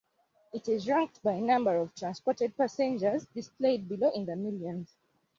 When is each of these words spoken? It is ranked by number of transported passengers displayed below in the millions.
It 0.51 0.67
is 0.67 0.87
ranked 0.89 1.21
by 1.21 1.39
number 1.39 1.77
of 1.77 1.93
transported 1.93 2.57
passengers 2.57 3.27
displayed 3.35 3.87
below 3.87 4.09
in 4.09 4.25
the 4.25 4.35
millions. 4.35 4.95